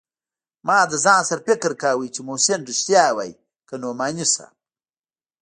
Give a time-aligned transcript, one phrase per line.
[0.67, 3.33] ما له ځان سره فکر کاوه چې محسن رښتيا وايي
[3.67, 4.55] که نعماني صاحب.